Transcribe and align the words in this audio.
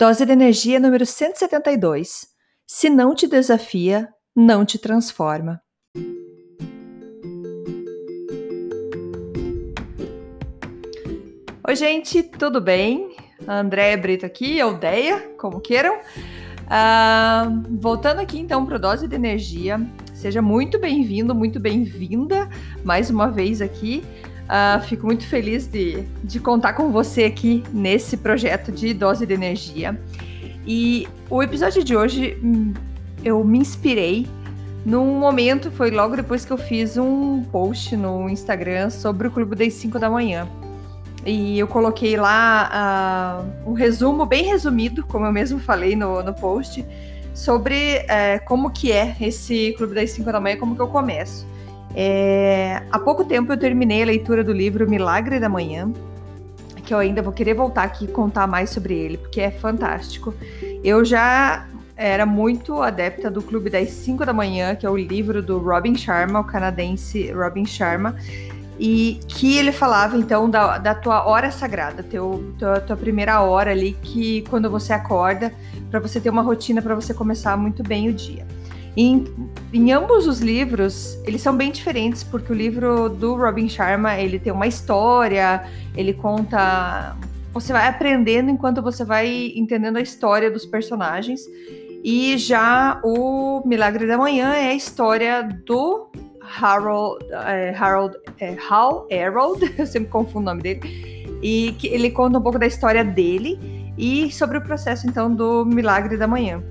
Dose 0.00 0.24
de 0.24 0.32
energia 0.32 0.80
número 0.80 1.04
172. 1.04 2.26
Se 2.66 2.88
não 2.88 3.14
te 3.14 3.26
desafia, 3.26 4.08
não 4.34 4.64
te 4.64 4.78
transforma. 4.78 5.60
Oi, 11.68 11.76
gente, 11.76 12.22
tudo 12.22 12.62
bem? 12.62 13.14
Andréia 13.46 13.98
Brito 13.98 14.24
aqui, 14.24 14.62
ou 14.62 14.72
Deia, 14.72 15.34
como 15.36 15.60
queiram. 15.60 15.98
Uh, 15.98 17.78
voltando 17.78 18.20
aqui 18.20 18.38
então 18.38 18.64
para 18.64 18.78
Dose 18.78 19.06
de 19.06 19.14
Energia, 19.14 19.78
seja 20.14 20.40
muito 20.40 20.78
bem-vindo, 20.78 21.34
muito 21.34 21.60
bem-vinda 21.60 22.48
mais 22.82 23.10
uma 23.10 23.30
vez 23.30 23.60
aqui. 23.60 24.02
Uh, 24.50 24.82
fico 24.82 25.06
muito 25.06 25.24
feliz 25.28 25.68
de, 25.68 26.02
de 26.24 26.40
contar 26.40 26.72
com 26.72 26.90
você 26.90 27.22
aqui 27.22 27.62
nesse 27.72 28.16
projeto 28.16 28.72
de 28.72 28.92
dose 28.92 29.24
de 29.24 29.32
energia. 29.32 29.96
E 30.66 31.06
o 31.30 31.40
episódio 31.40 31.84
de 31.84 31.96
hoje 31.96 32.36
hum, 32.42 32.74
eu 33.24 33.44
me 33.44 33.58
inspirei 33.58 34.26
num 34.84 35.20
momento, 35.20 35.70
foi 35.70 35.92
logo 35.92 36.16
depois 36.16 36.44
que 36.44 36.52
eu 36.52 36.58
fiz 36.58 36.96
um 36.96 37.44
post 37.44 37.96
no 37.96 38.28
Instagram 38.28 38.90
sobre 38.90 39.28
o 39.28 39.30
Clube 39.30 39.54
das 39.54 39.72
5 39.74 40.00
da 40.00 40.10
manhã. 40.10 40.48
E 41.24 41.56
eu 41.56 41.68
coloquei 41.68 42.16
lá 42.16 43.46
uh, 43.64 43.70
um 43.70 43.74
resumo 43.74 44.26
bem 44.26 44.46
resumido, 44.46 45.06
como 45.06 45.26
eu 45.26 45.32
mesmo 45.32 45.60
falei 45.60 45.94
no, 45.94 46.24
no 46.24 46.34
post, 46.34 46.84
sobre 47.32 47.98
uh, 47.98 48.44
como 48.46 48.68
que 48.70 48.90
é 48.90 49.14
esse 49.20 49.74
Clube 49.76 49.94
das 49.94 50.10
5 50.10 50.32
da 50.32 50.40
manhã, 50.40 50.56
como 50.56 50.74
que 50.74 50.82
eu 50.82 50.88
começo. 50.88 51.46
É, 51.94 52.82
há 52.90 52.98
pouco 52.98 53.24
tempo 53.24 53.52
eu 53.52 53.56
terminei 53.56 54.02
a 54.02 54.06
leitura 54.06 54.44
do 54.44 54.52
livro 54.52 54.88
Milagre 54.88 55.40
da 55.40 55.48
Manhã, 55.48 55.92
que 56.84 56.94
eu 56.94 56.98
ainda 56.98 57.22
vou 57.22 57.32
querer 57.32 57.54
voltar 57.54 57.84
aqui 57.84 58.04
e 58.04 58.08
contar 58.08 58.46
mais 58.46 58.70
sobre 58.70 58.94
ele, 58.94 59.16
porque 59.16 59.40
é 59.40 59.50
fantástico. 59.50 60.34
Eu 60.82 61.04
já 61.04 61.66
era 61.96 62.24
muito 62.24 62.80
adepta 62.80 63.30
do 63.30 63.42
Clube 63.42 63.68
das 63.68 63.90
5 63.90 64.24
da 64.24 64.32
Manhã, 64.32 64.74
que 64.74 64.86
é 64.86 64.90
o 64.90 64.96
livro 64.96 65.42
do 65.42 65.58
Robin 65.58 65.94
Sharma, 65.94 66.40
o 66.40 66.44
canadense 66.44 67.30
Robin 67.30 67.66
Sharma, 67.66 68.16
e 68.78 69.20
que 69.28 69.58
ele 69.58 69.70
falava 69.70 70.16
então 70.16 70.48
da, 70.48 70.78
da 70.78 70.94
tua 70.94 71.26
hora 71.26 71.50
sagrada, 71.50 72.02
teu, 72.02 72.54
tua, 72.58 72.80
tua 72.80 72.96
primeira 72.96 73.42
hora 73.42 73.70
ali, 73.72 73.92
que 74.02 74.42
quando 74.48 74.70
você 74.70 74.94
acorda, 74.94 75.52
para 75.90 76.00
você 76.00 76.18
ter 76.18 76.30
uma 76.30 76.40
rotina 76.40 76.80
para 76.80 76.94
você 76.94 77.12
começar 77.12 77.56
muito 77.58 77.82
bem 77.82 78.08
o 78.08 78.12
dia. 78.14 78.46
Em, 78.96 79.24
em 79.72 79.92
ambos 79.92 80.26
os 80.26 80.40
livros, 80.40 81.18
eles 81.24 81.40
são 81.40 81.56
bem 81.56 81.70
diferentes, 81.70 82.24
porque 82.24 82.52
o 82.52 82.54
livro 82.54 83.08
do 83.08 83.36
Robin 83.36 83.68
Sharma, 83.68 84.18
ele 84.18 84.38
tem 84.38 84.52
uma 84.52 84.66
história, 84.66 85.64
ele 85.96 86.12
conta... 86.12 87.16
Você 87.52 87.72
vai 87.72 87.88
aprendendo 87.88 88.50
enquanto 88.50 88.80
você 88.82 89.04
vai 89.04 89.52
entendendo 89.56 89.96
a 89.96 90.00
história 90.00 90.50
dos 90.50 90.64
personagens. 90.64 91.40
E 92.02 92.38
já 92.38 93.00
o 93.04 93.62
Milagre 93.66 94.06
da 94.06 94.16
Manhã 94.16 94.54
é 94.54 94.70
a 94.70 94.74
história 94.74 95.42
do 95.66 96.10
Harold, 96.58 97.24
é, 97.30 97.74
Harold 97.76 98.16
é, 98.38 98.56
Hal 98.68 99.06
Harold, 99.10 99.74
eu 99.78 99.86
sempre 99.86 100.08
confundo 100.08 100.38
o 100.38 100.44
nome 100.44 100.62
dele, 100.62 100.80
e 101.42 101.72
que 101.78 101.88
ele 101.88 102.10
conta 102.10 102.38
um 102.38 102.42
pouco 102.42 102.58
da 102.58 102.66
história 102.66 103.04
dele 103.04 103.58
e 103.96 104.30
sobre 104.32 104.58
o 104.58 104.62
processo 104.62 105.06
então 105.06 105.32
do 105.32 105.64
Milagre 105.64 106.16
da 106.16 106.26
Manhã. 106.26 106.62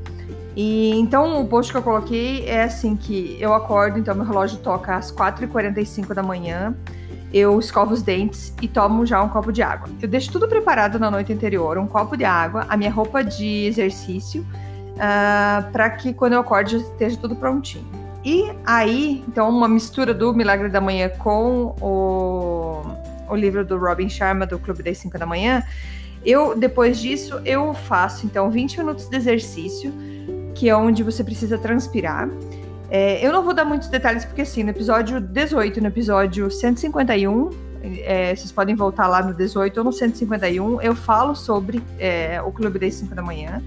E 0.61 0.91
então 0.99 1.41
o 1.41 1.47
post 1.47 1.71
que 1.71 1.77
eu 1.77 1.81
coloquei 1.81 2.45
é 2.45 2.63
assim 2.63 2.93
que 2.93 3.37
eu 3.39 3.53
acordo, 3.53 3.97
então 3.97 4.13
meu 4.13 4.25
relógio 4.25 4.57
toca 4.57 4.93
às 4.93 5.09
4h45 5.09 6.13
da 6.13 6.21
manhã, 6.21 6.75
eu 7.33 7.57
escovo 7.57 7.93
os 7.93 8.01
dentes 8.03 8.53
e 8.61 8.67
tomo 8.67 9.05
já 9.05 9.23
um 9.23 9.29
copo 9.29 9.53
de 9.53 9.61
água. 9.61 9.87
Eu 10.01 10.07
deixo 10.09 10.29
tudo 10.29 10.49
preparado 10.49 10.99
na 10.99 11.09
noite 11.09 11.31
anterior, 11.31 11.77
um 11.77 11.87
copo 11.87 12.17
de 12.17 12.25
água, 12.25 12.65
a 12.67 12.75
minha 12.75 12.91
roupa 12.91 13.23
de 13.23 13.67
exercício, 13.67 14.41
uh, 14.41 14.99
ah, 14.99 15.69
para 15.71 15.91
que 15.91 16.11
quando 16.11 16.33
eu 16.33 16.41
acorde 16.41 16.75
esteja 16.75 17.15
tudo 17.15 17.37
prontinho. 17.37 17.87
E 18.25 18.51
aí, 18.65 19.23
então, 19.29 19.47
uma 19.47 19.69
mistura 19.69 20.13
do 20.13 20.33
Milagre 20.33 20.67
da 20.67 20.81
Manhã 20.81 21.07
com 21.07 21.73
o, 21.79 22.81
o 23.29 23.35
livro 23.37 23.63
do 23.63 23.77
Robin 23.77 24.09
Sharma, 24.09 24.45
do 24.45 24.59
Clube 24.59 24.83
das 24.83 24.97
5 24.97 25.17
da 25.17 25.25
Manhã, 25.25 25.63
eu, 26.25 26.53
depois 26.53 26.99
disso, 26.99 27.39
eu 27.45 27.73
faço, 27.73 28.25
então, 28.25 28.51
20 28.51 28.79
minutos 28.79 29.07
de 29.07 29.15
exercício, 29.15 29.93
que 30.59 30.67
é 30.67 30.75
onde 30.75 31.03
você 31.03 31.23
precisa 31.23 31.57
transpirar. 31.57 32.29
É, 32.91 33.25
eu 33.25 33.31
não 33.31 33.41
vou 33.41 33.53
dar 33.53 33.63
muitos 33.63 33.87
detalhes, 33.87 34.25
porque 34.25 34.41
assim, 34.41 34.61
no 34.61 34.71
episódio 34.71 35.21
18, 35.21 35.79
no 35.79 35.87
episódio 35.87 36.51
151, 36.51 37.49
é, 38.03 38.35
vocês 38.35 38.51
podem 38.51 38.75
voltar 38.75 39.07
lá 39.07 39.23
no 39.23 39.33
18 39.33 39.77
ou 39.77 39.83
no 39.85 39.93
151, 39.93 40.81
eu 40.81 40.93
falo 40.93 41.33
sobre 41.33 41.81
é, 41.97 42.41
o 42.41 42.51
Clube 42.51 42.77
das 42.77 42.95
5 42.95 43.15
da 43.15 43.21
manhã. 43.21 43.63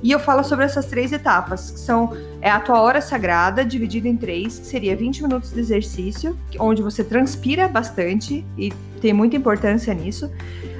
E 0.00 0.12
eu 0.12 0.20
falo 0.20 0.44
sobre 0.44 0.64
essas 0.64 0.86
três 0.86 1.10
etapas, 1.10 1.72
que 1.72 1.80
são 1.80 2.16
é 2.40 2.48
a 2.48 2.60
tua 2.60 2.80
hora 2.80 3.00
sagrada, 3.00 3.64
dividida 3.64 4.06
em 4.06 4.16
três, 4.16 4.60
que 4.60 4.66
seria 4.66 4.94
20 4.94 5.24
minutos 5.24 5.50
de 5.50 5.58
exercício, 5.58 6.38
onde 6.60 6.80
você 6.80 7.02
transpira 7.02 7.66
bastante, 7.66 8.46
e 8.56 8.72
tem 9.00 9.12
muita 9.12 9.34
importância 9.34 9.92
nisso. 9.92 10.30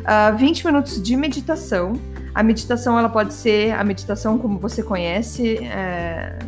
Uh, 0.07 0.31
ah, 0.31 0.31
20 0.31 0.65
minutos 0.65 1.03
de 1.03 1.17
meditação, 1.17 1.95
a 2.33 2.43
meditação 2.43 2.97
ela 2.97 3.09
pode 3.09 3.35
ser 3.35 3.73
a 3.73 3.83
meditação 3.83 4.39
como 4.39 4.57
você 4.59 4.81
conhece, 4.83 5.57
é, 5.65 6.39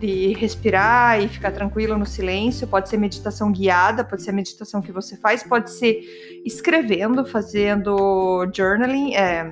de 0.00 0.32
respirar 0.34 1.22
e 1.22 1.28
ficar 1.28 1.52
tranquilo 1.52 1.96
no 1.96 2.04
silêncio, 2.04 2.66
pode 2.66 2.88
ser 2.88 2.96
meditação 2.96 3.52
guiada, 3.52 4.02
pode 4.02 4.22
ser 4.22 4.30
a 4.30 4.32
meditação 4.32 4.82
que 4.82 4.90
você 4.90 5.16
faz, 5.16 5.44
pode 5.44 5.70
ser 5.70 6.00
escrevendo, 6.44 7.24
fazendo 7.24 8.50
journaling, 8.52 9.14
é, 9.14 9.50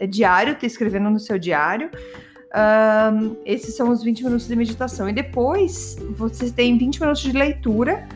é 0.00 0.06
diário, 0.06 0.54
tá 0.54 0.66
escrevendo 0.66 1.10
no 1.10 1.20
seu 1.20 1.38
diário. 1.38 1.90
Um, 2.54 3.36
esses 3.44 3.76
são 3.76 3.90
os 3.90 4.02
20 4.02 4.24
minutos 4.24 4.46
de 4.46 4.54
meditação. 4.54 5.08
E 5.08 5.12
depois 5.12 5.96
você 6.10 6.50
tem 6.50 6.78
20 6.78 7.00
minutos 7.00 7.22
de 7.22 7.32
leitura. 7.32 8.06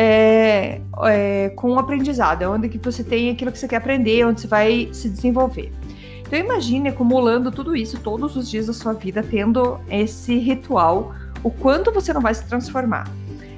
É, 0.00 0.80
é, 1.06 1.48
com 1.56 1.72
o 1.72 1.78
aprendizado, 1.78 2.42
é 2.42 2.48
onde 2.48 2.68
que 2.68 2.78
você 2.78 3.02
tem 3.02 3.30
aquilo 3.30 3.50
que 3.50 3.58
você 3.58 3.66
quer 3.66 3.76
aprender, 3.76 4.24
onde 4.24 4.42
você 4.42 4.46
vai 4.46 4.88
se 4.92 5.08
desenvolver. 5.08 5.72
Então 6.20 6.38
imagine 6.38 6.90
acumulando 6.90 7.50
tudo 7.50 7.74
isso 7.74 7.98
todos 7.98 8.36
os 8.36 8.48
dias 8.48 8.66
da 8.68 8.72
sua 8.72 8.92
vida, 8.92 9.24
tendo 9.28 9.80
esse 9.90 10.38
ritual, 10.38 11.12
o 11.42 11.50
quanto 11.50 11.90
você 11.90 12.12
não 12.12 12.20
vai 12.20 12.32
se 12.32 12.46
transformar. 12.46 13.10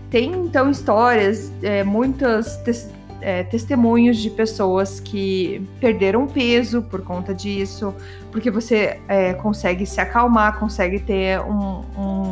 Tem 0.09 0.33
então 0.33 0.71
histórias, 0.71 1.53
é, 1.62 1.84
muitas 1.84 2.57
te 2.65 2.72
é, 3.21 3.43
testemunhos 3.43 4.17
de 4.17 4.31
pessoas 4.31 4.99
que 4.99 5.61
perderam 5.78 6.27
peso 6.27 6.81
por 6.81 7.03
conta 7.03 7.34
disso, 7.34 7.95
porque 8.33 8.51
você 8.51 8.99
é, 9.07 9.34
consegue 9.34 9.84
se 9.84 10.01
acalmar, 10.01 10.59
consegue 10.59 11.01
ter 11.01 11.39
um, 11.41 11.84
um, 11.99 12.29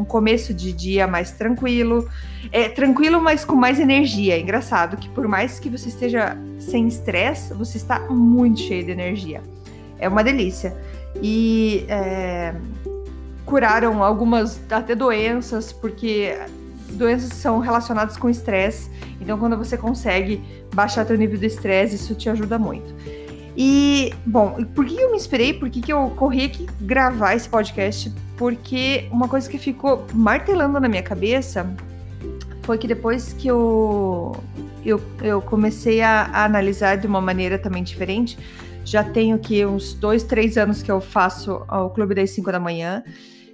um, 0.00 0.04
começo 0.04 0.52
de 0.54 0.72
dia 0.72 1.06
mais 1.06 1.32
tranquilo. 1.32 2.08
É 2.52 2.68
tranquilo, 2.68 3.20
mas 3.20 3.44
com 3.44 3.54
mais 3.54 3.78
energia. 3.78 4.34
É 4.34 4.40
engraçado 4.40 4.96
que 4.96 5.08
por 5.08 5.26
mais 5.28 5.58
que 5.58 5.68
você 5.68 5.88
esteja 5.88 6.36
sem 6.58 6.86
estresse, 6.86 7.54
você 7.54 7.76
está 7.76 8.00
muito 8.00 8.60
cheio 8.60 8.84
de 8.84 8.90
energia. 8.90 9.42
É 9.98 10.08
uma 10.08 10.24
delícia. 10.24 10.76
E 11.22 11.84
é, 11.88 12.54
curaram 13.44 14.02
algumas 14.02 14.60
até 14.70 14.94
doenças, 14.94 15.72
porque 15.72 16.38
doenças 16.92 17.30
são 17.34 17.58
relacionadas 17.58 18.16
com 18.16 18.28
estresse. 18.28 18.90
Então, 19.20 19.38
quando 19.38 19.56
você 19.56 19.76
consegue 19.76 20.42
baixar 20.74 21.04
teu 21.04 21.16
nível 21.16 21.38
de 21.38 21.46
estresse, 21.46 21.96
isso 21.96 22.14
te 22.14 22.28
ajuda 22.28 22.58
muito. 22.58 22.94
E, 23.56 24.14
bom, 24.24 24.64
por 24.74 24.86
que 24.86 24.98
eu 24.98 25.10
me 25.10 25.16
inspirei? 25.16 25.52
Por 25.52 25.68
que, 25.68 25.80
que 25.80 25.92
eu 25.92 26.10
corri 26.16 26.44
aqui 26.44 26.66
gravar 26.80 27.34
esse 27.34 27.48
podcast? 27.48 28.12
Porque 28.40 29.06
uma 29.10 29.28
coisa 29.28 29.50
que 29.50 29.58
ficou 29.58 30.06
martelando 30.14 30.80
na 30.80 30.88
minha 30.88 31.02
cabeça 31.02 31.70
foi 32.62 32.78
que 32.78 32.88
depois 32.88 33.34
que 33.34 33.48
eu, 33.48 34.34
eu, 34.82 34.98
eu 35.20 35.42
comecei 35.42 36.00
a, 36.00 36.22
a 36.22 36.46
analisar 36.46 36.96
de 36.96 37.06
uma 37.06 37.20
maneira 37.20 37.58
também 37.58 37.82
diferente, 37.82 38.38
já 38.82 39.04
tenho 39.04 39.36
aqui 39.36 39.66
uns 39.66 39.92
dois, 39.92 40.22
três 40.22 40.56
anos 40.56 40.82
que 40.82 40.90
eu 40.90 41.02
faço 41.02 41.66
o 41.68 41.90
Clube 41.90 42.14
das 42.14 42.30
5 42.30 42.50
da 42.50 42.58
manhã. 42.58 43.04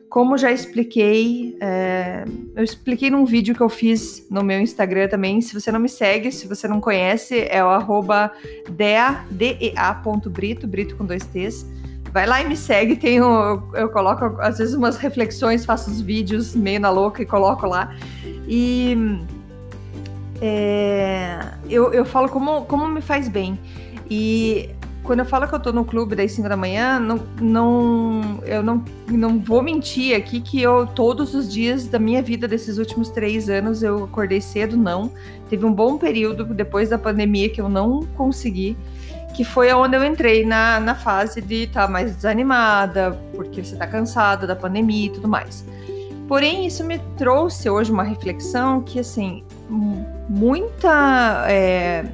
Como 0.09 0.39
já 0.39 0.53
expliquei, 0.53 1.57
é, 1.61 2.25
eu 2.55 2.63
expliquei 2.63 3.11
num 3.11 3.25
vídeo 3.25 3.57
que 3.57 3.63
eu 3.63 3.69
fiz 3.69 4.25
no 4.31 4.45
meu 4.45 4.61
Instagram 4.61 5.09
também. 5.09 5.41
Se 5.41 5.53
você 5.53 5.73
não 5.73 5.81
me 5.81 5.89
segue, 5.89 6.31
se 6.31 6.47
você 6.47 6.69
não 6.69 6.81
conhece, 6.81 7.41
é 7.51 7.61
o 7.61 7.67
arroba 7.67 8.31
dea.brito, 8.71 10.69
brito 10.69 10.95
com 10.95 11.05
dois 11.05 11.27
T's. 11.27 11.67
Vai 12.17 12.25
lá 12.25 12.41
e 12.41 12.49
me 12.49 12.57
segue, 12.57 12.97
tenho, 12.97 13.63
eu 13.75 13.91
coloco 13.91 14.41
às 14.41 14.57
vezes 14.57 14.73
umas 14.73 14.97
reflexões, 14.97 15.67
faço 15.67 15.91
os 15.91 16.01
vídeos 16.01 16.57
meio 16.57 16.81
na 16.81 16.89
louca 16.89 17.21
e 17.21 17.27
coloco 17.27 17.67
lá. 17.67 17.95
E 18.49 18.97
é, 20.41 21.39
eu, 21.69 21.93
eu 21.93 22.07
falo 22.07 22.31
como, 22.31 22.65
como 22.65 22.89
me 22.89 23.03
faz 23.03 23.29
bem. 23.29 23.61
E 24.09 24.71
quando 25.03 25.19
eu 25.19 25.25
falo 25.27 25.47
que 25.47 25.55
eu 25.55 25.61
tô 25.61 25.73
no 25.75 25.85
clube 25.85 26.17
das 26.17 26.33
5 26.33 26.49
da 26.49 26.57
manhã, 26.57 26.99
não, 26.99 27.21
não, 27.39 28.43
eu 28.47 28.63
não, 28.63 28.83
não 29.11 29.39
vou 29.39 29.63
mentir 29.63 30.17
aqui 30.17 30.41
que 30.41 30.63
eu, 30.63 30.87
todos 30.87 31.35
os 31.35 31.53
dias 31.53 31.87
da 31.87 31.99
minha 31.99 32.23
vida, 32.23 32.49
desses 32.49 32.79
últimos 32.79 33.11
três 33.11 33.51
anos, 33.51 33.83
eu 33.83 34.05
acordei 34.05 34.41
cedo, 34.41 34.75
não. 34.75 35.13
Teve 35.51 35.67
um 35.67 35.73
bom 35.73 35.99
período 35.99 36.47
depois 36.47 36.89
da 36.89 36.97
pandemia 36.97 37.51
que 37.51 37.61
eu 37.61 37.69
não 37.69 38.05
consegui, 38.17 38.75
que 39.37 39.45
foi 39.45 39.71
onde 39.75 39.95
eu 39.95 40.03
entrei 40.03 40.47
na, 40.47 40.81
na 40.81 40.95
fase 40.95 41.43
de 41.43 41.65
estar 41.65 41.83
tá 41.83 41.89
mais 41.89 42.17
desanimada, 42.17 43.13
porque 43.35 43.63
você 43.63 43.75
está 43.75 43.87
cansada 43.87 44.47
da 44.47 44.57
pandemia 44.57 45.07
e 45.07 45.11
tudo 45.11 45.29
mais. 45.29 45.63
Porém, 46.27 46.67
isso 46.67 46.83
me 46.83 46.99
trouxe 47.19 47.69
hoje 47.69 47.93
uma 47.93 48.03
reflexão 48.03 48.81
que, 48.81 48.99
assim, 48.99 49.45
muita. 50.27 51.45
É, 51.49 52.07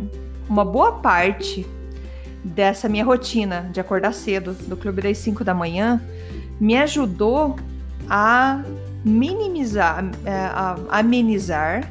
uma 0.49 0.65
boa 0.65 0.95
parte 0.95 1.65
dessa 2.43 2.89
minha 2.89 3.05
rotina 3.05 3.71
de 3.73 3.81
acordar 3.81 4.13
cedo, 4.13 4.53
do 4.53 4.77
clube 4.77 5.01
das 5.01 5.17
5 5.19 5.45
da 5.45 5.55
manhã, 5.55 6.03
me 6.61 6.77
ajudou 6.77 7.57
a 8.11 8.63
minimizar, 9.05 10.05
é, 10.25 10.33
a 10.33 10.77
amenizar 10.91 11.89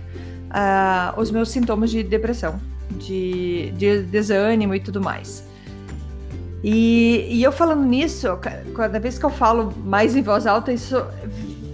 uh, 0.52 1.20
os 1.20 1.32
meus 1.32 1.50
sintomas 1.50 1.90
de 1.90 2.04
depressão, 2.04 2.60
de, 3.02 3.72
de 3.72 4.04
desânimo 4.04 4.76
e 4.76 4.80
tudo 4.80 5.02
mais. 5.02 5.50
E, 6.64 7.28
e, 7.30 7.44
eu 7.44 7.52
falando 7.52 7.84
nisso, 7.84 8.28
cada 8.76 9.00
vez 9.00 9.18
que 9.18 9.26
eu 9.26 9.32
falo 9.32 9.74
mais 9.84 10.16
em 10.16 10.22
voz 10.22 10.46
alta, 10.46 10.72
isso 10.72 10.96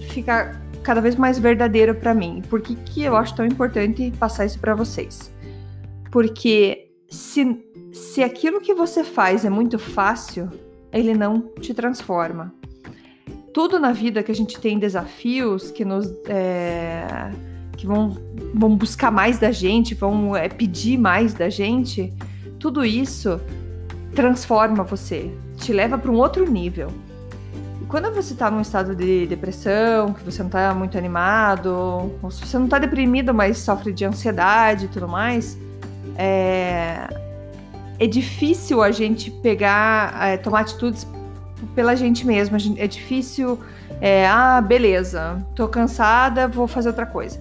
fica 0.09 0.59
cada 0.81 1.01
vez 1.01 1.15
mais 1.15 1.37
verdadeiro 1.37 1.93
para 1.93 2.13
mim. 2.13 2.41
Por 2.49 2.61
que, 2.61 2.75
que 2.75 3.03
eu 3.03 3.15
acho 3.15 3.35
tão 3.35 3.45
importante 3.45 4.11
passar 4.17 4.45
isso 4.45 4.59
para 4.59 4.73
vocês? 4.73 5.29
Porque 6.09 6.89
se, 7.09 7.61
se 7.91 8.23
aquilo 8.23 8.61
que 8.61 8.73
você 8.73 9.03
faz 9.03 9.43
é 9.43 9.49
muito 9.49 9.77
fácil, 9.77 10.49
ele 10.91 11.13
não 11.13 11.41
te 11.59 11.73
transforma. 11.73 12.53
Tudo 13.53 13.77
na 13.77 13.91
vida 13.91 14.23
que 14.23 14.31
a 14.31 14.35
gente 14.35 14.57
tem 14.61 14.79
desafios 14.79 15.69
que 15.69 15.83
nos 15.83 16.07
é, 16.29 17.31
que 17.77 17.87
vão, 17.87 18.17
vão 18.53 18.75
buscar 18.75 19.11
mais 19.11 19.39
da 19.39 19.51
gente, 19.51 19.95
vão 19.95 20.35
é, 20.35 20.49
pedir 20.49 20.97
mais 20.97 21.33
da 21.33 21.49
gente, 21.49 22.13
tudo 22.59 22.83
isso 22.83 23.39
transforma 24.13 24.83
você, 24.83 25.31
te 25.55 25.71
leva 25.71 25.97
para 25.97 26.11
um 26.11 26.15
outro 26.15 26.49
nível 26.49 26.91
quando 27.87 28.11
você 28.13 28.33
está 28.33 28.51
num 28.51 28.61
estado 28.61 28.95
de 28.95 29.25
depressão, 29.27 30.13
que 30.13 30.23
você 30.23 30.39
não 30.39 30.47
está 30.47 30.73
muito 30.73 30.97
animado, 30.97 32.11
ou 32.21 32.29
se 32.29 32.45
você 32.45 32.57
não 32.57 32.65
está 32.65 32.79
deprimido, 32.79 33.33
mas 33.33 33.59
sofre 33.59 33.93
de 33.93 34.03
ansiedade 34.03 34.85
e 34.85 34.87
tudo 34.89 35.07
mais, 35.07 35.57
é, 36.17 37.07
é 37.97 38.07
difícil 38.07 38.83
a 38.83 38.91
gente 38.91 39.31
pegar, 39.31 40.27
é, 40.27 40.37
tomar 40.37 40.61
atitudes 40.61 41.07
pela 41.73 41.95
gente 41.95 42.27
mesma. 42.27 42.57
É 42.77 42.87
difícil, 42.87 43.57
é, 44.01 44.27
ah, 44.27 44.59
beleza, 44.59 45.45
tô 45.55 45.67
cansada, 45.67 46.47
vou 46.47 46.67
fazer 46.67 46.89
outra 46.89 47.05
coisa. 47.05 47.39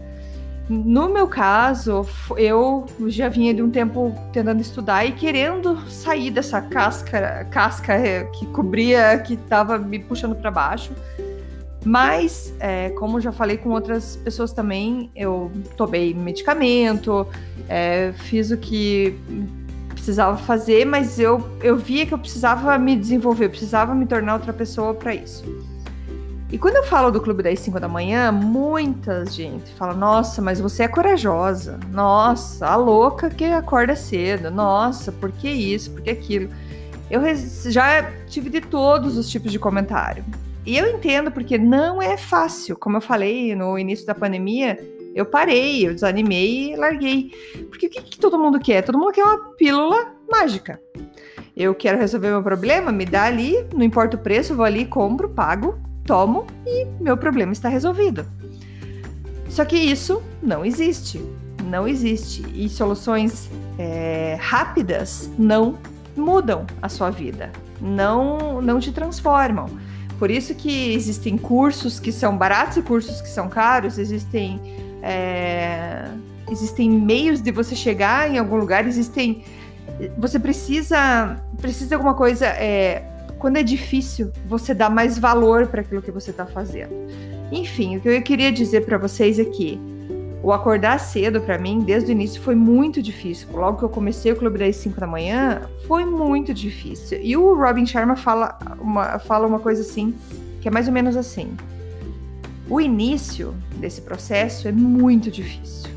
No 0.68 1.08
meu 1.08 1.28
caso, 1.28 2.04
eu 2.36 2.86
já 3.06 3.28
vinha 3.28 3.54
de 3.54 3.62
um 3.62 3.70
tempo 3.70 4.12
tentando 4.32 4.60
estudar 4.60 5.04
e 5.04 5.12
querendo 5.12 5.80
sair 5.88 6.30
dessa 6.30 6.60
casca, 6.60 7.46
casca 7.52 7.92
é, 7.92 8.24
que 8.24 8.46
cobria, 8.46 9.16
que 9.18 9.34
estava 9.34 9.78
me 9.78 10.00
puxando 10.00 10.34
para 10.34 10.50
baixo. 10.50 10.92
Mas, 11.84 12.52
é, 12.58 12.90
como 12.90 13.20
já 13.20 13.30
falei 13.30 13.58
com 13.58 13.70
outras 13.70 14.16
pessoas 14.16 14.52
também, 14.52 15.08
eu 15.14 15.52
tomei 15.76 16.12
medicamento, 16.12 17.24
é, 17.68 18.12
fiz 18.12 18.50
o 18.50 18.56
que 18.56 19.16
precisava 19.90 20.36
fazer, 20.36 20.84
mas 20.84 21.20
eu, 21.20 21.48
eu 21.62 21.76
via 21.76 22.04
que 22.04 22.12
eu 22.12 22.18
precisava 22.18 22.76
me 22.76 22.96
desenvolver, 22.96 23.44
eu 23.44 23.50
precisava 23.50 23.94
me 23.94 24.04
tornar 24.04 24.34
outra 24.34 24.52
pessoa 24.52 24.94
para 24.94 25.14
isso. 25.14 25.44
E 26.50 26.58
quando 26.58 26.76
eu 26.76 26.84
falo 26.84 27.10
do 27.10 27.20
clube 27.20 27.42
das 27.42 27.58
5 27.58 27.80
da 27.80 27.88
manhã, 27.88 28.30
muita 28.30 29.26
gente 29.26 29.72
fala: 29.74 29.94
Nossa, 29.94 30.40
mas 30.40 30.60
você 30.60 30.84
é 30.84 30.88
corajosa. 30.88 31.78
Nossa, 31.90 32.66
a 32.66 32.76
louca 32.76 33.28
que 33.28 33.44
acorda 33.44 33.96
cedo. 33.96 34.50
Nossa, 34.50 35.10
por 35.10 35.32
que 35.32 35.48
isso? 35.48 35.90
Por 35.90 36.02
que 36.02 36.10
aquilo? 36.10 36.48
Eu 37.10 37.20
já 37.68 38.12
tive 38.28 38.48
de 38.48 38.60
todos 38.60 39.16
os 39.16 39.28
tipos 39.28 39.50
de 39.50 39.58
comentário. 39.58 40.24
E 40.64 40.78
eu 40.78 40.88
entendo 40.88 41.32
porque 41.32 41.58
não 41.58 42.00
é 42.00 42.16
fácil. 42.16 42.76
Como 42.76 42.96
eu 42.96 43.00
falei 43.00 43.54
no 43.56 43.76
início 43.76 44.06
da 44.06 44.14
pandemia, 44.14 44.78
eu 45.16 45.26
parei, 45.26 45.86
eu 45.86 45.94
desanimei 45.94 46.72
e 46.72 46.76
larguei. 46.76 47.32
Porque 47.68 47.86
o 47.86 47.90
que, 47.90 48.02
que 48.02 48.18
todo 48.18 48.38
mundo 48.38 48.60
quer? 48.60 48.82
Todo 48.82 48.98
mundo 48.98 49.12
quer 49.12 49.24
uma 49.24 49.38
pílula 49.56 50.12
mágica. 50.30 50.80
Eu 51.56 51.74
quero 51.74 51.98
resolver 51.98 52.28
meu 52.28 52.42
problema, 52.42 52.92
me 52.92 53.06
dá 53.06 53.24
ali, 53.24 53.66
não 53.74 53.82
importa 53.82 54.16
o 54.16 54.20
preço, 54.20 54.54
vou 54.54 54.64
ali, 54.64 54.84
compro, 54.84 55.28
pago 55.28 55.85
tomo 56.06 56.46
e 56.64 56.86
meu 57.00 57.16
problema 57.16 57.52
está 57.52 57.68
resolvido. 57.68 58.24
Só 59.48 59.64
que 59.64 59.76
isso 59.76 60.22
não 60.42 60.64
existe. 60.64 61.20
Não 61.64 61.88
existe. 61.88 62.44
E 62.54 62.68
soluções 62.68 63.50
é, 63.78 64.36
rápidas 64.40 65.30
não 65.38 65.78
mudam 66.16 66.66
a 66.80 66.88
sua 66.88 67.10
vida, 67.10 67.50
não, 67.80 68.62
não 68.62 68.80
te 68.80 68.92
transformam. 68.92 69.68
Por 70.18 70.30
isso 70.30 70.54
que 70.54 70.94
existem 70.94 71.36
cursos 71.36 72.00
que 72.00 72.10
são 72.10 72.36
baratos 72.36 72.78
e 72.78 72.82
cursos 72.82 73.20
que 73.20 73.28
são 73.28 73.48
caros, 73.48 73.98
existem, 73.98 74.60
é, 75.02 76.08
existem 76.50 76.90
meios 76.90 77.42
de 77.42 77.50
você 77.50 77.76
chegar 77.76 78.30
em 78.30 78.38
algum 78.38 78.56
lugar, 78.56 78.86
existem. 78.86 79.44
Você 80.18 80.38
precisa, 80.38 81.36
precisa 81.60 81.88
de 81.88 81.94
alguma 81.94 82.14
coisa. 82.14 82.46
É, 82.46 83.15
quando 83.38 83.56
é 83.56 83.62
difícil, 83.62 84.32
você 84.46 84.72
dá 84.72 84.88
mais 84.88 85.18
valor 85.18 85.66
para 85.66 85.80
aquilo 85.80 86.02
que 86.02 86.10
você 86.10 86.30
está 86.30 86.46
fazendo. 86.46 86.92
Enfim, 87.52 87.96
o 87.96 88.00
que 88.00 88.08
eu 88.08 88.22
queria 88.22 88.50
dizer 88.50 88.84
para 88.84 88.98
vocês 88.98 89.38
é 89.38 89.44
que 89.44 89.80
o 90.42 90.52
acordar 90.52 91.00
cedo 91.00 91.40
para 91.40 91.58
mim, 91.58 91.80
desde 91.80 92.10
o 92.10 92.12
início, 92.12 92.40
foi 92.40 92.54
muito 92.54 93.02
difícil. 93.02 93.48
Logo 93.52 93.78
que 93.78 93.84
eu 93.84 93.88
comecei 93.88 94.32
o 94.32 94.36
clube 94.36 94.58
das 94.58 94.76
5 94.76 95.00
da 95.00 95.06
manhã, 95.06 95.62
foi 95.86 96.04
muito 96.04 96.54
difícil. 96.54 97.18
E 97.20 97.36
o 97.36 97.54
Robin 97.54 97.84
Sharma 97.84 98.16
fala 98.16 98.58
uma, 98.80 99.18
fala 99.18 99.46
uma 99.46 99.58
coisa 99.58 99.82
assim, 99.82 100.14
que 100.60 100.68
é 100.68 100.70
mais 100.70 100.86
ou 100.86 100.92
menos 100.92 101.16
assim. 101.16 101.56
O 102.68 102.80
início 102.80 103.54
desse 103.76 104.00
processo 104.00 104.68
é 104.68 104.72
muito 104.72 105.30
difícil. 105.30 105.90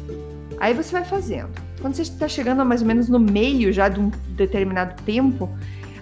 Aí 0.59 0.73
você 0.73 0.91
vai 0.91 1.05
fazendo. 1.05 1.49
Quando 1.81 1.95
você 1.95 2.01
está 2.01 2.27
chegando 2.27 2.65
mais 2.65 2.81
ou 2.81 2.87
menos 2.87 3.07
no 3.07 3.19
meio 3.19 3.71
já 3.71 3.87
de 3.87 3.99
um 3.99 4.11
determinado 4.35 5.01
tempo, 5.03 5.49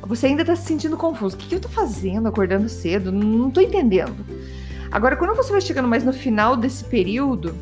você 0.02 0.28
ainda 0.28 0.42
está 0.42 0.56
se 0.56 0.66
sentindo 0.66 0.98
confuso. 0.98 1.36
O 1.36 1.40
que, 1.40 1.48
que 1.48 1.56
eu 1.56 1.58
estou 1.58 1.72
fazendo 1.72 2.28
acordando 2.28 2.70
cedo? 2.70 3.12
Não 3.12 3.50
estou 3.50 3.64
entendendo. 3.64 4.26
Agora, 4.92 5.16
quando 5.16 5.36
você 5.36 5.52
vai 5.52 5.62
chegando 5.62 5.88
mais 5.88 6.04
no 6.04 6.14
final 6.14 6.56
desse 6.56 6.84
período, 6.84 7.54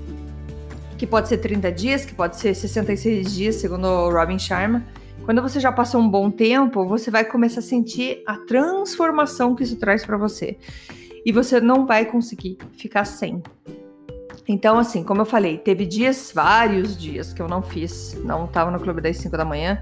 que 0.98 1.08
pode 1.08 1.28
ser 1.28 1.38
30 1.38 1.72
dias, 1.72 2.06
que 2.06 2.14
pode 2.14 2.38
ser 2.38 2.54
66 2.54 3.34
dias, 3.34 3.56
segundo 3.56 3.86
o 3.86 4.12
Robin 4.12 4.40
Sharma, 4.40 4.84
quando 5.24 5.42
você 5.42 5.60
já 5.60 5.72
passou 5.72 6.02
um 6.02 6.08
bom 6.08 6.30
tempo, 6.30 6.86
você 6.86 7.10
vai 7.10 7.26
começar 7.26 7.60
a 7.60 7.64
sentir 7.64 8.22
a 8.28 8.38
transformação 8.38 9.56
que 9.56 9.64
isso 9.64 9.76
traz 9.78 10.06
para 10.06 10.18
você. 10.18 10.58
E 11.26 11.32
você 11.32 11.60
não 11.60 11.88
vai 11.88 12.06
conseguir 12.06 12.60
ficar 12.78 13.06
sem. 13.06 13.42
Então, 14.48 14.78
assim, 14.78 15.04
como 15.04 15.22
eu 15.22 15.26
falei, 15.26 15.58
teve 15.58 15.86
dias, 15.86 16.32
vários 16.34 16.96
dias 16.96 17.34
que 17.34 17.42
eu 17.42 17.48
não 17.48 17.62
fiz, 17.62 18.16
não 18.24 18.46
estava 18.46 18.70
no 18.70 18.80
clube 18.80 19.02
das 19.02 19.18
5 19.18 19.36
da 19.36 19.44
manhã, 19.44 19.82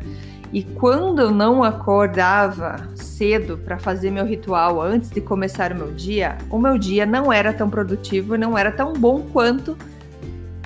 e 0.53 0.63
quando 0.63 1.20
eu 1.20 1.32
não 1.32 1.63
acordava 1.63 2.88
cedo 2.96 3.58
para 3.58 3.77
fazer 3.77 4.12
meu 4.12 4.24
ritual 4.24 4.82
antes 4.82 5.10
de 5.10 5.20
começar 5.20 5.72
o 5.72 5.75
meu 5.75 5.91
dia, 5.91 6.38
o 6.50 6.60
meu 6.60 6.77
dia 6.77 7.05
não 7.05 7.34
era 7.34 7.51
tão 7.51 7.70
produtivo, 7.70 8.38
não 8.38 8.58
era 8.58 8.72
tão 8.72 8.93
bom 8.93 9.24
quanto 9.34 9.75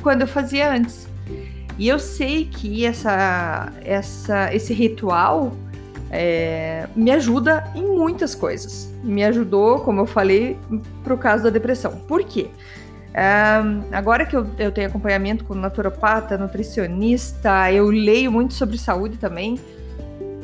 quando 0.03 0.21
eu 0.21 0.27
fazia 0.27 0.71
antes. 0.71 1.07
E 1.77 1.87
eu 1.87 1.99
sei 1.99 2.45
que 2.45 2.85
essa, 2.85 3.71
essa, 3.83 4.53
esse 4.53 4.73
ritual 4.73 5.53
é, 6.11 6.87
me 6.95 7.11
ajuda 7.11 7.63
em 7.73 7.85
muitas 7.85 8.35
coisas. 8.35 8.93
Me 9.03 9.23
ajudou, 9.23 9.79
como 9.79 10.01
eu 10.01 10.05
falei, 10.05 10.57
para 11.03 11.13
o 11.13 11.17
caso 11.17 11.43
da 11.43 11.49
depressão. 11.49 11.95
Por 12.07 12.23
quê? 12.23 12.47
Agora 13.91 14.25
que 14.25 14.35
eu, 14.35 14.45
eu 14.59 14.71
tenho 14.71 14.87
acompanhamento 14.87 15.43
com 15.43 15.55
naturopata, 15.55 16.37
nutricionista, 16.37 17.71
eu 17.71 17.89
leio 17.89 18.31
muito 18.31 18.53
sobre 18.53 18.77
saúde 18.77 19.17
também. 19.17 19.59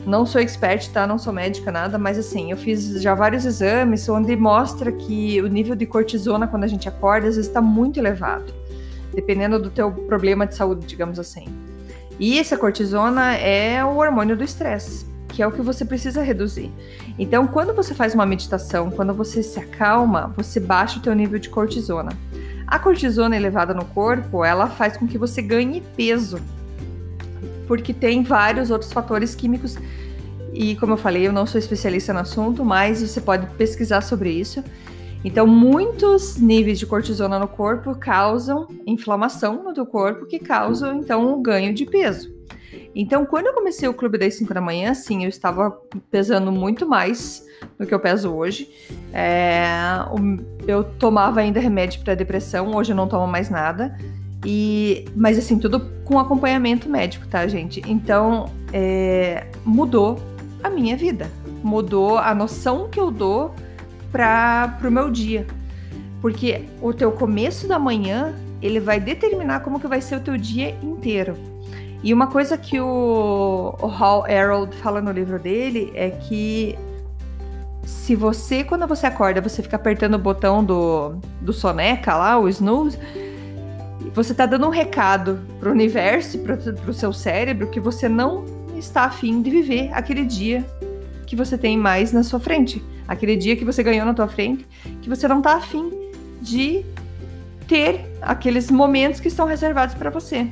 Não 0.07 0.25
sou 0.25 0.41
expert, 0.41 0.89
tá? 0.89 1.05
Não 1.05 1.17
sou 1.17 1.31
médica, 1.31 1.71
nada, 1.71 1.97
mas 1.97 2.17
assim, 2.17 2.51
eu 2.51 2.57
fiz 2.57 3.01
já 3.01 3.13
vários 3.13 3.45
exames 3.45 4.09
onde 4.09 4.35
mostra 4.35 4.91
que 4.91 5.39
o 5.41 5.47
nível 5.47 5.75
de 5.75 5.85
cortisona 5.85 6.47
quando 6.47 6.63
a 6.63 6.67
gente 6.67 6.89
acorda 6.89 7.27
às 7.27 7.35
vezes 7.35 7.47
está 7.47 7.61
muito 7.61 7.99
elevado, 7.99 8.51
dependendo 9.13 9.59
do 9.59 9.69
teu 9.69 9.91
problema 9.91 10.45
de 10.45 10.55
saúde, 10.55 10.85
digamos 10.87 11.19
assim. 11.19 11.45
E 12.19 12.39
essa 12.39 12.57
cortisona 12.57 13.35
é 13.35 13.83
o 13.85 13.97
hormônio 13.97 14.35
do 14.35 14.43
estresse, 14.43 15.05
que 15.29 15.41
é 15.41 15.47
o 15.47 15.51
que 15.51 15.61
você 15.61 15.85
precisa 15.85 16.21
reduzir. 16.21 16.71
Então, 17.17 17.47
quando 17.47 17.73
você 17.73 17.93
faz 17.93 18.13
uma 18.13 18.25
meditação, 18.25 18.91
quando 18.91 19.13
você 19.13 19.41
se 19.41 19.59
acalma, 19.59 20.33
você 20.35 20.59
baixa 20.59 20.99
o 20.99 21.01
teu 21.01 21.13
nível 21.13 21.39
de 21.39 21.49
cortisona. 21.49 22.11
A 22.73 22.79
cortisona 22.79 23.35
elevada 23.35 23.71
no 23.71 23.85
corpo, 23.85 24.43
ela 24.43 24.65
faz 24.65 24.97
com 24.97 25.07
que 25.07 25.15
você 25.15 25.43
ganhe 25.43 25.79
peso 25.95 26.39
porque 27.67 27.93
tem 27.93 28.23
vários 28.23 28.71
outros 28.71 28.91
fatores 28.91 29.35
químicos. 29.35 29.77
E 30.51 30.75
como 30.77 30.93
eu 30.93 30.97
falei, 30.97 31.27
eu 31.27 31.31
não 31.31 31.45
sou 31.45 31.59
especialista 31.59 32.11
no 32.11 32.21
assunto, 32.21 32.65
mas 32.65 32.99
você 32.99 33.21
pode 33.21 33.45
pesquisar 33.57 34.01
sobre 34.01 34.31
isso. 34.31 34.63
Então, 35.23 35.45
muitos 35.45 36.37
níveis 36.37 36.79
de 36.79 36.87
cortisona 36.87 37.37
no 37.37 37.47
corpo 37.47 37.93
causam 37.93 38.67
inflamação 38.87 39.63
no 39.63 39.71
teu 39.71 39.85
corpo, 39.85 40.25
que 40.25 40.39
causam 40.39 40.95
então 40.95 41.31
o 41.31 41.43
ganho 41.43 41.75
de 41.75 41.85
peso. 41.85 42.32
Então, 42.95 43.25
quando 43.25 43.47
eu 43.47 43.53
comecei 43.53 43.87
o 43.87 43.93
clube 43.93 44.17
das 44.17 44.35
5 44.35 44.53
da 44.53 44.61
manhã, 44.61 44.93
sim, 44.93 45.23
eu 45.23 45.29
estava 45.29 45.71
pesando 46.11 46.51
muito 46.51 46.87
mais 46.87 47.45
do 47.77 47.87
que 47.87 47.93
eu 47.93 47.99
peso 47.99 48.31
hoje. 48.31 48.69
É, 49.11 49.65
eu 50.67 50.83
tomava 50.83 51.41
ainda 51.41 51.59
remédio 51.59 52.03
para 52.03 52.13
depressão, 52.13 52.75
hoje 52.75 52.91
eu 52.91 52.95
não 52.95 53.07
tomo 53.07 53.27
mais 53.27 53.49
nada. 53.49 53.97
E, 54.45 55.05
mas 55.15 55.37
assim, 55.37 55.57
tudo 55.57 55.79
com 56.03 56.19
acompanhamento 56.19 56.89
médico, 56.89 57.27
tá, 57.27 57.47
gente? 57.47 57.81
Então, 57.87 58.45
é, 58.71 59.47
mudou 59.65 60.19
a 60.63 60.69
minha 60.69 60.95
vida. 60.95 61.31
Mudou 61.63 62.17
a 62.17 62.35
noção 62.35 62.89
que 62.89 62.99
eu 62.99 63.09
dou 63.09 63.55
para 64.11 64.77
o 64.83 64.91
meu 64.91 65.09
dia. 65.09 65.47
Porque 66.21 66.65
o 66.81 66.93
teu 66.93 67.11
começo 67.11 67.67
da 67.67 67.79
manhã, 67.79 68.33
ele 68.61 68.79
vai 68.79 68.99
determinar 68.99 69.61
como 69.61 69.79
que 69.79 69.87
vai 69.87 70.01
ser 70.01 70.17
o 70.17 70.19
teu 70.19 70.37
dia 70.37 70.71
inteiro. 70.81 71.52
E 72.03 72.13
uma 72.13 72.27
coisa 72.27 72.57
que 72.57 72.79
o, 72.81 73.75
o 73.81 73.87
Hal 73.87 74.25
Harold 74.25 74.75
fala 74.75 75.01
no 75.01 75.11
livro 75.11 75.39
dele 75.39 75.91
é 75.95 76.09
que 76.09 76.77
se 77.85 78.13
você, 78.13 78.63
quando 78.63 78.85
você 78.85 79.05
acorda, 79.05 79.39
você 79.39 79.63
fica 79.63 79.77
apertando 79.77 80.15
o 80.15 80.19
botão 80.19 80.63
do, 80.63 81.15
do 81.39 81.53
soneca 81.53 82.15
lá, 82.15 82.37
o 82.37 82.49
snooze, 82.49 82.99
você 84.13 84.33
tá 84.33 84.45
dando 84.45 84.67
um 84.67 84.69
recado 84.69 85.39
pro 85.59 85.71
universo, 85.71 86.37
pro, 86.39 86.57
pro 86.57 86.93
seu 86.93 87.13
cérebro, 87.13 87.69
que 87.69 87.79
você 87.79 88.09
não 88.09 88.43
está 88.77 89.03
afim 89.03 89.41
de 89.41 89.49
viver 89.49 89.89
aquele 89.93 90.25
dia 90.25 90.65
que 91.25 91.35
você 91.35 91.57
tem 91.57 91.77
mais 91.77 92.11
na 92.11 92.21
sua 92.21 92.39
frente. 92.39 92.83
Aquele 93.07 93.37
dia 93.37 93.55
que 93.55 93.63
você 93.63 93.81
ganhou 93.81 94.05
na 94.05 94.13
tua 94.13 94.27
frente, 94.27 94.67
que 95.01 95.09
você 95.09 95.27
não 95.27 95.41
tá 95.41 95.55
afim 95.55 95.91
de 96.41 96.85
ter 97.67 98.05
aqueles 98.21 98.69
momentos 98.69 99.21
que 99.21 99.29
estão 99.29 99.45
reservados 99.45 99.95
para 99.95 100.09
você. 100.09 100.47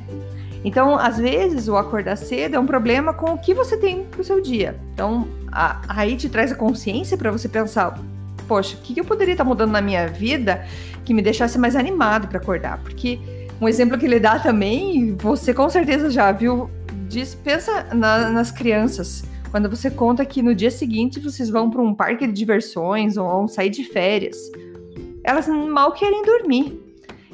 Então, 0.64 0.96
às 0.96 1.18
vezes, 1.18 1.68
o 1.68 1.76
acordar 1.76 2.16
cedo 2.16 2.54
é 2.54 2.58
um 2.58 2.66
problema 2.66 3.12
com 3.12 3.32
o 3.32 3.38
que 3.38 3.52
você 3.52 3.76
tem 3.76 4.04
pro 4.04 4.22
seu 4.22 4.40
dia. 4.40 4.76
Então, 4.94 5.26
a, 5.50 5.80
aí 5.88 6.16
te 6.16 6.28
traz 6.28 6.52
a 6.52 6.54
consciência 6.54 7.16
para 7.16 7.30
você 7.30 7.48
pensar: 7.48 7.98
poxa, 8.46 8.76
o 8.76 8.80
que, 8.80 8.94
que 8.94 9.00
eu 9.00 9.04
poderia 9.04 9.32
estar 9.32 9.44
tá 9.44 9.48
mudando 9.48 9.72
na 9.72 9.80
minha 9.80 10.06
vida 10.06 10.64
que 11.04 11.12
me 11.12 11.22
deixasse 11.22 11.58
mais 11.58 11.74
animado 11.74 12.28
para 12.28 12.38
acordar? 12.38 12.78
Porque 12.78 13.18
um 13.60 13.68
exemplo 13.68 13.98
que 13.98 14.06
ele 14.06 14.20
dá 14.20 14.38
também, 14.38 15.16
você 15.16 15.52
com 15.52 15.68
certeza 15.68 16.10
já 16.10 16.30
viu, 16.32 16.70
diz, 17.08 17.34
pensa 17.34 17.86
na, 17.94 18.30
nas 18.30 18.50
crianças. 18.50 19.24
Quando 19.50 19.68
você 19.68 19.90
conta 19.90 20.24
que 20.24 20.42
no 20.42 20.54
dia 20.54 20.70
seguinte 20.70 21.20
vocês 21.20 21.50
vão 21.50 21.70
para 21.70 21.82
um 21.82 21.94
parque 21.94 22.26
de 22.26 22.32
diversões 22.32 23.16
ou 23.16 23.28
vão 23.28 23.46
sair 23.46 23.68
de 23.68 23.84
férias, 23.84 24.36
elas 25.22 25.46
mal 25.46 25.92
querem 25.92 26.24
dormir. 26.24 26.81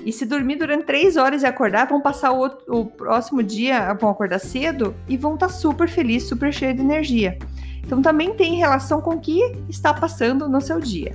E 0.04 0.12
se 0.12 0.24
dormir 0.24 0.56
durante 0.56 0.84
três 0.84 1.16
horas 1.16 1.42
e 1.42 1.46
acordar, 1.46 1.86
vão 1.86 2.00
passar 2.00 2.32
o, 2.32 2.38
outro, 2.38 2.58
o 2.68 2.86
próximo 2.86 3.42
dia, 3.42 3.92
vão 3.94 4.10
acordar 4.10 4.38
cedo 4.38 4.94
e 5.08 5.16
vão 5.16 5.34
estar 5.34 5.48
tá 5.48 5.52
super 5.52 5.88
felizes, 5.88 6.28
super 6.28 6.52
cheios 6.52 6.76
de 6.76 6.82
energia. 6.82 7.38
Então 7.84 8.00
também 8.02 8.34
tem 8.34 8.56
relação 8.56 9.00
com 9.00 9.14
o 9.14 9.20
que 9.20 9.40
está 9.68 9.92
passando 9.92 10.48
no 10.48 10.60
seu 10.60 10.80
dia. 10.80 11.14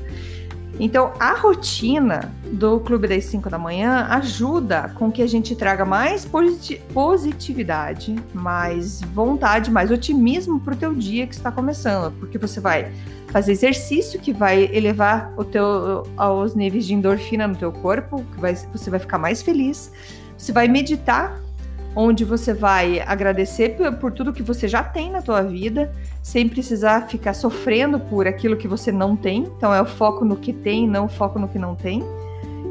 Então, 0.79 1.13
a 1.19 1.33
rotina 1.33 2.33
do 2.51 2.79
Clube 2.79 3.07
das 3.07 3.25
5 3.25 3.47
da 3.47 3.59
manhã 3.59 4.07
ajuda 4.09 4.91
com 4.95 5.11
que 5.11 5.21
a 5.21 5.27
gente 5.27 5.55
traga 5.55 5.85
mais 5.85 6.27
positividade, 6.93 8.15
mais 8.33 9.01
vontade, 9.01 9.69
mais 9.69 9.91
otimismo 9.91 10.59
para 10.59 10.73
o 10.73 10.77
teu 10.77 10.95
dia 10.95 11.27
que 11.27 11.35
está 11.35 11.51
começando, 11.51 12.11
porque 12.13 12.39
você 12.39 12.59
vai 12.59 12.91
fazer 13.33 13.53
exercício 13.53 14.19
que 14.19 14.31
vai 14.31 14.69
elevar 14.71 15.33
o 15.35 15.43
teu 15.43 16.03
aos 16.15 16.53
níveis 16.53 16.85
de 16.85 16.93
endorfina 16.93 17.47
no 17.47 17.55
teu 17.55 17.71
corpo, 17.71 18.23
que 18.31 18.39
vai, 18.39 18.53
você 18.53 18.91
vai 18.91 18.99
ficar 18.99 19.17
mais 19.17 19.41
feliz. 19.41 19.91
Você 20.37 20.51
vai 20.51 20.67
meditar, 20.67 21.41
onde 21.95 22.23
você 22.23 22.53
vai 22.53 22.99
agradecer 22.99 23.69
por, 23.69 23.91
por 23.93 24.11
tudo 24.11 24.31
que 24.31 24.43
você 24.43 24.67
já 24.67 24.83
tem 24.83 25.09
na 25.09 25.19
tua 25.19 25.41
vida, 25.41 25.91
sem 26.21 26.47
precisar 26.47 27.07
ficar 27.07 27.33
sofrendo 27.33 27.99
por 27.99 28.27
aquilo 28.27 28.55
que 28.55 28.67
você 28.67 28.91
não 28.91 29.15
tem. 29.15 29.51
Então 29.57 29.73
é 29.73 29.81
o 29.81 29.85
foco 29.85 30.23
no 30.23 30.35
que 30.35 30.53
tem, 30.53 30.87
não 30.87 31.05
o 31.05 31.09
foco 31.09 31.39
no 31.39 31.47
que 31.47 31.57
não 31.57 31.73
tem. 31.73 32.03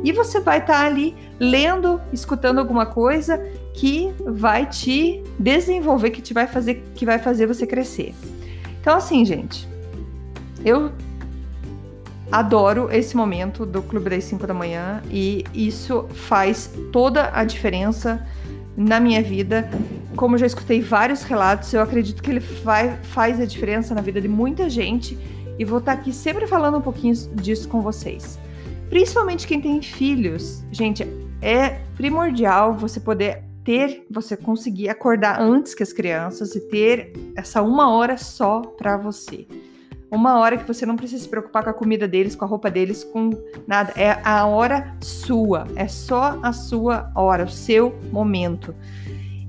E 0.05 0.13
você 0.13 0.39
vai 0.39 0.59
estar 0.59 0.75
tá 0.75 0.87
ali 0.87 1.17
lendo, 1.41 2.01
escutando 2.13 2.61
alguma 2.61 2.87
coisa 2.87 3.37
que 3.75 4.15
vai 4.25 4.65
te 4.67 5.25
desenvolver, 5.41 6.11
que 6.11 6.23
te 6.23 6.33
vai 6.33 6.47
fazer, 6.47 6.85
que 6.95 7.05
vai 7.05 7.19
fazer 7.19 7.47
você 7.47 7.67
crescer. 7.67 8.15
Então 8.81 8.97
assim, 8.97 9.25
gente, 9.25 9.72
eu 10.65 10.93
adoro 12.31 12.89
esse 12.91 13.17
momento 13.17 13.67
do 13.67 13.83
Clube 13.83 14.09
das 14.09 14.25
5 14.25 14.47
da 14.47 14.55
manhã 14.55 15.03
e 15.11 15.45
isso 15.53 16.09
faz 16.15 16.71
toda 16.91 17.31
a 17.35 17.45
diferença 17.45 18.27
na 18.77 18.99
minha 18.99 19.23
vida. 19.23 19.69
Como 20.17 20.39
já 20.39 20.47
escutei 20.47 20.81
vários 20.81 21.23
relatos, 21.23 21.73
eu 21.75 21.83
acredito 21.83 22.23
que 22.23 22.31
ele 22.31 22.41
vai, 22.41 22.97
faz 23.03 23.39
a 23.39 23.45
diferença 23.45 23.95
na 23.95 24.01
vida 24.01 24.21
de 24.21 24.29
muita 24.29 24.71
gente 24.71 25.19
e 25.59 25.65
vou 25.65 25.79
estar 25.79 25.93
aqui 25.93 26.13
sempre 26.13 26.47
falando 26.47 26.79
um 26.79 26.81
pouquinho 26.81 27.15
disso 27.35 27.69
com 27.69 27.83
vocês. 27.83 28.39
Principalmente 28.89 29.47
quem 29.47 29.61
tem 29.61 29.83
filhos. 29.83 30.65
Gente, 30.71 31.07
é 31.41 31.81
primordial 31.97 32.75
você 32.75 33.01
poder 33.01 33.43
ter, 33.65 34.07
você 34.11 34.37
conseguir 34.37 34.89
acordar 34.89 35.41
antes 35.41 35.75
que 35.75 35.83
as 35.83 35.93
crianças 35.93 36.55
e 36.55 36.61
ter 36.61 37.13
essa 37.37 37.63
uma 37.63 37.91
hora 37.91 38.17
só 38.17 38.61
para 38.61 38.97
você 38.97 39.47
uma 40.13 40.39
hora 40.39 40.59
que 40.59 40.69
você 40.69 40.85
não 40.85 40.95
precisa 40.95 41.23
se 41.23 41.29
preocupar 41.29 41.65
com 41.65 41.71
a 41.71 41.73
comida 41.73 42.07
deles, 42.07 42.37
com 42.37 42.45
a 42.45 42.49
roupa 42.49 42.71
deles, 42.71 43.03
com 43.03 43.31
nada. 43.67 43.95
É 43.97 44.21
a 44.23 44.45
hora 44.45 44.95
sua. 45.01 45.67
É 45.75 45.89
só 45.89 46.39
a 46.43 46.53
sua 46.53 47.11
hora, 47.15 47.45
o 47.45 47.49
seu 47.49 47.99
momento. 48.13 48.75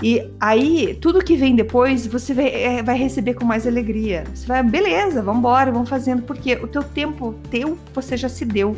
E 0.01 0.25
aí, 0.39 0.97
tudo 1.01 1.23
que 1.23 1.35
vem 1.35 1.53
depois, 1.53 2.07
você 2.07 2.33
vai, 2.33 2.47
é, 2.47 2.81
receber 2.93 3.33
com 3.33 3.43
mais 3.43 3.67
alegria. 3.67 4.23
Você 4.33 4.47
vai, 4.47 4.63
beleza, 4.63 5.21
vamos 5.21 5.39
embora, 5.39 5.69
vamos 5.69 5.89
fazendo, 5.89 6.23
porque 6.23 6.55
o 6.55 6.67
teu 6.67 6.83
tempo 6.83 7.35
teu, 7.51 7.77
você 7.93 8.15
já 8.15 8.29
se 8.29 8.45
deu. 8.45 8.77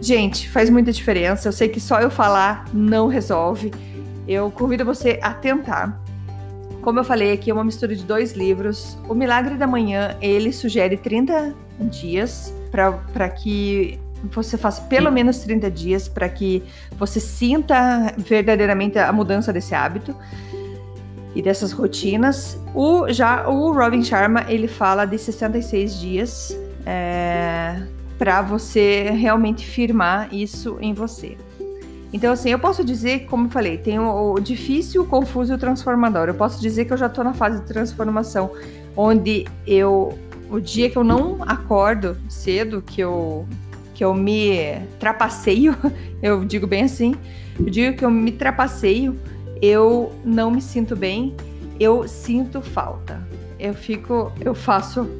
Gente, 0.00 0.50
faz 0.50 0.68
muita 0.68 0.92
diferença. 0.92 1.48
Eu 1.48 1.52
sei 1.52 1.68
que 1.68 1.78
só 1.78 2.00
eu 2.00 2.10
falar 2.10 2.64
não 2.72 3.06
resolve. 3.06 3.72
Eu 4.26 4.50
convido 4.50 4.84
você 4.84 5.20
a 5.22 5.32
tentar. 5.32 6.03
Como 6.84 7.00
eu 7.00 7.04
falei 7.04 7.32
aqui, 7.32 7.50
é 7.50 7.54
uma 7.54 7.64
mistura 7.64 7.96
de 7.96 8.04
dois 8.04 8.34
livros. 8.34 8.98
O 9.08 9.14
Milagre 9.14 9.54
da 9.54 9.66
Manhã, 9.66 10.18
ele 10.20 10.52
sugere 10.52 10.98
30 10.98 11.54
dias 11.80 12.54
para 12.70 13.26
que 13.30 13.98
você 14.24 14.58
faça 14.58 14.82
pelo 14.82 15.10
menos 15.10 15.38
30 15.38 15.70
dias 15.70 16.08
para 16.08 16.28
que 16.28 16.62
você 16.92 17.18
sinta 17.18 18.12
verdadeiramente 18.18 18.98
a 18.98 19.10
mudança 19.14 19.50
desse 19.50 19.74
hábito 19.74 20.14
e 21.34 21.40
dessas 21.40 21.72
rotinas. 21.72 22.60
O, 22.74 23.10
já 23.10 23.48
o 23.48 23.72
Robin 23.72 24.04
Sharma, 24.04 24.44
ele 24.46 24.68
fala 24.68 25.06
de 25.06 25.16
66 25.16 25.98
dias 25.98 26.60
é, 26.84 27.82
para 28.18 28.42
você 28.42 29.04
realmente 29.10 29.64
firmar 29.64 30.28
isso 30.34 30.76
em 30.82 30.92
você. 30.92 31.38
Então, 32.14 32.32
assim, 32.32 32.50
eu 32.50 32.60
posso 32.60 32.84
dizer, 32.84 33.26
como 33.26 33.46
eu 33.46 33.50
falei, 33.50 33.76
tem 33.76 33.98
o, 33.98 34.34
o 34.34 34.38
difícil, 34.38 35.02
o 35.02 35.04
confuso 35.04 35.52
e 35.52 35.56
o 35.56 35.58
transformador. 35.58 36.28
Eu 36.28 36.34
posso 36.34 36.60
dizer 36.60 36.84
que 36.84 36.92
eu 36.92 36.96
já 36.96 37.06
estou 37.06 37.24
na 37.24 37.34
fase 37.34 37.58
de 37.58 37.66
transformação, 37.66 38.52
onde 38.96 39.44
eu, 39.66 40.16
o 40.48 40.60
dia 40.60 40.88
que 40.88 40.96
eu 40.96 41.02
não 41.02 41.42
acordo 41.42 42.16
cedo, 42.28 42.80
que 42.80 43.00
eu, 43.00 43.48
que 43.94 44.04
eu 44.04 44.14
me 44.14 44.78
trapaceio, 45.00 45.76
eu 46.22 46.44
digo 46.44 46.68
bem 46.68 46.84
assim, 46.84 47.16
o 47.58 47.68
dia 47.68 47.92
que 47.92 48.04
eu 48.04 48.10
me 48.12 48.30
trapaceio, 48.30 49.18
eu 49.60 50.12
não 50.24 50.52
me 50.52 50.62
sinto 50.62 50.94
bem, 50.94 51.34
eu 51.80 52.06
sinto 52.06 52.62
falta. 52.62 53.26
Eu 53.58 53.74
fico, 53.74 54.30
eu 54.40 54.54
faço 54.54 55.10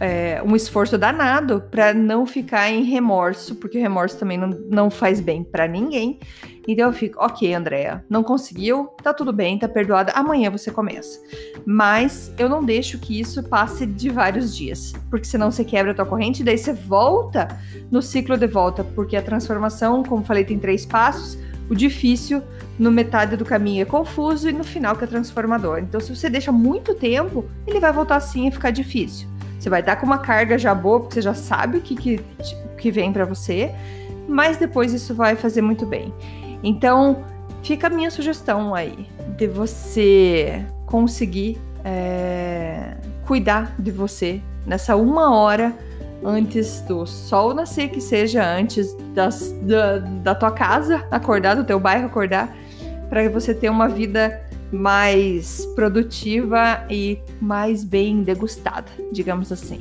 é, 0.00 0.42
um 0.44 0.56
esforço 0.56 0.98
danado 0.98 1.62
para 1.70 1.94
não 1.94 2.26
ficar 2.26 2.70
em 2.70 2.82
remorso, 2.84 3.54
porque 3.56 3.78
o 3.78 3.80
remorso 3.80 4.18
também 4.18 4.36
não, 4.36 4.48
não 4.48 4.90
faz 4.90 5.20
bem 5.20 5.44
para 5.44 5.66
ninguém. 5.66 6.18
Então 6.66 6.86
eu 6.86 6.92
fico, 6.92 7.22
ok, 7.22 7.52
Andréa, 7.54 8.04
não 8.08 8.22
conseguiu, 8.22 8.86
tá 9.02 9.12
tudo 9.12 9.32
bem, 9.32 9.58
tá 9.58 9.68
perdoada, 9.68 10.12
amanhã 10.12 10.50
você 10.50 10.70
começa. 10.70 11.20
Mas 11.66 12.32
eu 12.38 12.48
não 12.48 12.64
deixo 12.64 12.98
que 12.98 13.20
isso 13.20 13.42
passe 13.42 13.86
de 13.86 14.08
vários 14.08 14.56
dias, 14.56 14.94
porque 15.10 15.26
senão 15.26 15.50
você 15.50 15.64
quebra 15.64 15.92
a 15.92 15.94
tua 15.94 16.06
corrente 16.06 16.40
e 16.40 16.44
daí 16.44 16.56
você 16.56 16.72
volta 16.72 17.48
no 17.90 18.00
ciclo 18.00 18.36
de 18.36 18.46
volta, 18.46 18.82
porque 18.82 19.16
a 19.16 19.22
transformação, 19.22 20.02
como 20.02 20.24
falei, 20.24 20.44
tem 20.44 20.58
três 20.58 20.86
passos. 20.86 21.38
O 21.68 21.74
difícil, 21.74 22.42
no 22.78 22.90
metade 22.90 23.38
do 23.38 23.44
caminho 23.44 23.82
é 23.82 23.84
confuso 23.86 24.50
e 24.50 24.52
no 24.52 24.64
final 24.64 24.94
que 24.96 25.04
é 25.04 25.06
transformador. 25.06 25.78
Então, 25.78 25.98
se 25.98 26.14
você 26.14 26.28
deixa 26.28 26.52
muito 26.52 26.94
tempo, 26.94 27.46
ele 27.66 27.80
vai 27.80 27.90
voltar 27.90 28.16
assim 28.16 28.46
e 28.46 28.50
ficar 28.50 28.70
difícil. 28.70 29.26
Você 29.58 29.70
vai 29.70 29.80
estar 29.80 29.96
com 29.96 30.06
uma 30.06 30.18
carga 30.18 30.58
já 30.58 30.74
boa, 30.74 31.00
porque 31.00 31.14
você 31.14 31.22
já 31.22 31.34
sabe 31.34 31.78
o 31.78 31.80
que, 31.80 31.94
que, 31.94 32.20
que 32.76 32.90
vem 32.90 33.12
para 33.12 33.24
você, 33.24 33.70
mas 34.28 34.56
depois 34.56 34.92
isso 34.92 35.14
vai 35.14 35.36
fazer 35.36 35.62
muito 35.62 35.86
bem. 35.86 36.12
Então, 36.62 37.24
fica 37.62 37.86
a 37.86 37.90
minha 37.90 38.10
sugestão 38.10 38.74
aí 38.74 39.08
de 39.36 39.46
você 39.46 40.64
conseguir 40.86 41.58
é, 41.84 42.96
cuidar 43.26 43.74
de 43.78 43.90
você 43.90 44.40
nessa 44.66 44.96
uma 44.96 45.34
hora 45.34 45.74
antes 46.24 46.80
do 46.82 47.06
sol 47.06 47.52
nascer, 47.52 47.88
que 47.88 48.00
seja 48.00 48.44
antes 48.44 48.96
das, 49.14 49.52
da, 49.62 49.98
da 49.98 50.34
tua 50.34 50.50
casa 50.50 51.06
acordar, 51.10 51.54
do 51.54 51.64
teu 51.64 51.78
bairro 51.78 52.06
acordar, 52.06 52.54
para 53.10 53.28
você 53.28 53.54
ter 53.54 53.68
uma 53.68 53.88
vida 53.88 54.40
mais 54.74 55.64
produtiva 55.74 56.84
e 56.90 57.18
mais 57.40 57.84
bem 57.84 58.22
degustada, 58.22 58.90
digamos 59.12 59.50
assim. 59.52 59.80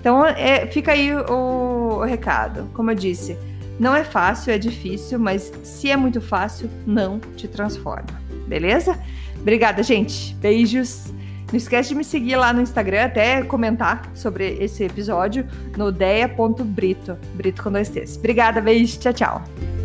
Então, 0.00 0.24
é, 0.24 0.66
fica 0.66 0.92
aí 0.92 1.12
o, 1.14 1.98
o 1.98 2.04
recado. 2.04 2.68
Como 2.74 2.90
eu 2.90 2.94
disse, 2.94 3.36
não 3.78 3.94
é 3.94 4.04
fácil, 4.04 4.52
é 4.52 4.58
difícil, 4.58 5.18
mas 5.18 5.52
se 5.62 5.90
é 5.90 5.96
muito 5.96 6.20
fácil, 6.20 6.70
não 6.86 7.18
te 7.36 7.48
transforma. 7.48 8.20
Beleza? 8.46 8.98
Obrigada, 9.40 9.82
gente. 9.82 10.34
Beijos. 10.36 11.12
Não 11.48 11.56
esquece 11.56 11.90
de 11.90 11.94
me 11.94 12.02
seguir 12.02 12.34
lá 12.34 12.52
no 12.52 12.60
Instagram, 12.60 13.04
até 13.04 13.42
comentar 13.42 14.10
sobre 14.14 14.56
esse 14.60 14.82
episódio 14.82 15.46
no 15.76 15.92
deia.brito, 15.92 17.16
brito 17.34 17.62
com 17.62 17.70
dois 17.70 17.88
T's. 17.88 18.16
Obrigada, 18.16 18.60
beijo, 18.60 18.98
tchau, 18.98 19.12
tchau. 19.12 19.75